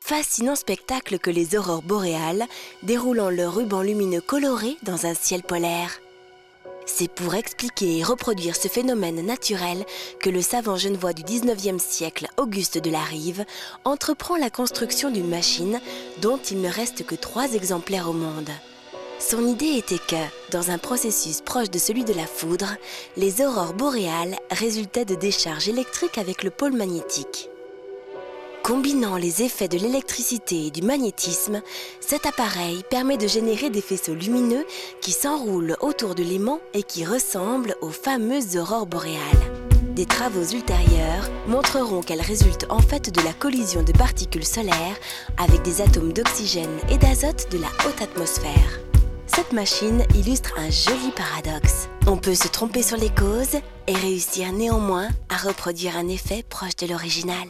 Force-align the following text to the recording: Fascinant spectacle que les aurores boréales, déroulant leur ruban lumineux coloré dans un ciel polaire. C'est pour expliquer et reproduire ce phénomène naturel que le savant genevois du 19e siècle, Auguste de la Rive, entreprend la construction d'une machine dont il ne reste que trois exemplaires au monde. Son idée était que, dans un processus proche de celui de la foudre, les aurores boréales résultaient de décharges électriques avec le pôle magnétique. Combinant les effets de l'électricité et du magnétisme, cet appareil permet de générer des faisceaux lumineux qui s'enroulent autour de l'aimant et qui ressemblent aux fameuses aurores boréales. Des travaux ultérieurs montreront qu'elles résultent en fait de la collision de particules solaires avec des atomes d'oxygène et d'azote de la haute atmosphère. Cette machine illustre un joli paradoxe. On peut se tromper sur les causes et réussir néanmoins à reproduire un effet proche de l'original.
Fascinant 0.00 0.54
spectacle 0.54 1.18
que 1.18 1.30
les 1.30 1.56
aurores 1.56 1.82
boréales, 1.82 2.44
déroulant 2.84 3.28
leur 3.28 3.56
ruban 3.56 3.82
lumineux 3.82 4.20
coloré 4.20 4.76
dans 4.84 5.04
un 5.04 5.14
ciel 5.14 5.42
polaire. 5.42 6.00
C'est 6.86 7.10
pour 7.10 7.34
expliquer 7.34 7.98
et 7.98 8.04
reproduire 8.04 8.54
ce 8.54 8.68
phénomène 8.68 9.26
naturel 9.26 9.84
que 10.20 10.30
le 10.30 10.40
savant 10.40 10.76
genevois 10.76 11.12
du 11.12 11.24
19e 11.24 11.80
siècle, 11.80 12.28
Auguste 12.36 12.78
de 12.78 12.88
la 12.88 13.02
Rive, 13.02 13.44
entreprend 13.84 14.36
la 14.36 14.48
construction 14.48 15.10
d'une 15.10 15.28
machine 15.28 15.80
dont 16.22 16.38
il 16.38 16.60
ne 16.60 16.70
reste 16.70 17.04
que 17.04 17.16
trois 17.16 17.54
exemplaires 17.54 18.08
au 18.08 18.12
monde. 18.12 18.50
Son 19.18 19.44
idée 19.44 19.76
était 19.76 19.98
que, 19.98 20.52
dans 20.52 20.70
un 20.70 20.78
processus 20.78 21.40
proche 21.40 21.70
de 21.70 21.78
celui 21.78 22.04
de 22.04 22.14
la 22.14 22.26
foudre, 22.26 22.76
les 23.16 23.40
aurores 23.40 23.74
boréales 23.74 24.36
résultaient 24.52 25.04
de 25.04 25.16
décharges 25.16 25.68
électriques 25.68 26.18
avec 26.18 26.44
le 26.44 26.50
pôle 26.50 26.74
magnétique. 26.74 27.50
Combinant 28.66 29.16
les 29.16 29.44
effets 29.44 29.68
de 29.68 29.78
l'électricité 29.78 30.66
et 30.66 30.70
du 30.72 30.82
magnétisme, 30.82 31.62
cet 32.00 32.26
appareil 32.26 32.82
permet 32.90 33.16
de 33.16 33.28
générer 33.28 33.70
des 33.70 33.80
faisceaux 33.80 34.16
lumineux 34.16 34.66
qui 35.00 35.12
s'enroulent 35.12 35.76
autour 35.80 36.16
de 36.16 36.24
l'aimant 36.24 36.58
et 36.74 36.82
qui 36.82 37.04
ressemblent 37.04 37.76
aux 37.80 37.90
fameuses 37.90 38.56
aurores 38.56 38.86
boréales. 38.86 39.20
Des 39.94 40.04
travaux 40.04 40.42
ultérieurs 40.42 41.30
montreront 41.46 42.00
qu'elles 42.00 42.20
résultent 42.20 42.66
en 42.68 42.80
fait 42.80 43.14
de 43.14 43.22
la 43.22 43.32
collision 43.34 43.84
de 43.84 43.92
particules 43.92 44.44
solaires 44.44 44.98
avec 45.36 45.62
des 45.62 45.80
atomes 45.80 46.12
d'oxygène 46.12 46.80
et 46.90 46.98
d'azote 46.98 47.46
de 47.52 47.58
la 47.58 47.68
haute 47.86 48.02
atmosphère. 48.02 48.80
Cette 49.28 49.52
machine 49.52 50.02
illustre 50.16 50.54
un 50.58 50.70
joli 50.70 51.12
paradoxe. 51.14 51.88
On 52.08 52.16
peut 52.16 52.34
se 52.34 52.48
tromper 52.48 52.82
sur 52.82 52.96
les 52.96 53.10
causes 53.10 53.60
et 53.86 53.94
réussir 53.94 54.50
néanmoins 54.52 55.06
à 55.28 55.36
reproduire 55.36 55.96
un 55.96 56.08
effet 56.08 56.44
proche 56.48 56.74
de 56.74 56.88
l'original. 56.88 57.46